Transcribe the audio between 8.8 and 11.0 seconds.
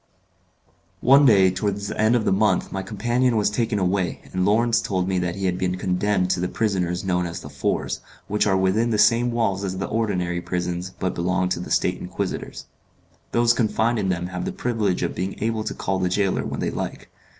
the same walls as the ordinary prisons,